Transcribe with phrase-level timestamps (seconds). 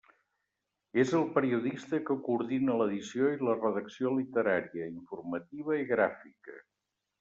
[1.03, 6.63] És el periodista que coordina l'edició i la redacció literària, informativa i gràfica.